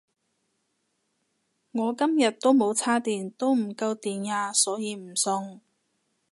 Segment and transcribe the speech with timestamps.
[1.73, 5.61] 我今日都冇叉電都唔夠電呀所以唔送